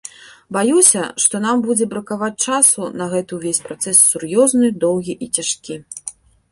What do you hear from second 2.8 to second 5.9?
на гэты ўвесь працэс сур'ёзны, доўгі і цяжкі.